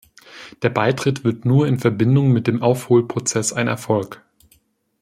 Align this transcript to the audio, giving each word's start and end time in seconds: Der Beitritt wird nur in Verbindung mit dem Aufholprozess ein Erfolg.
Der 0.63 0.71
Beitritt 0.71 1.23
wird 1.23 1.45
nur 1.45 1.67
in 1.67 1.77
Verbindung 1.77 2.31
mit 2.31 2.47
dem 2.47 2.63
Aufholprozess 2.63 3.53
ein 3.53 3.67
Erfolg. 3.67 4.23